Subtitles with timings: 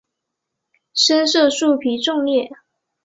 [0.95, 2.49] 深色树皮纵裂。